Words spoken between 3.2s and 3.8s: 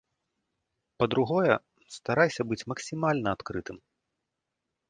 адкрытым.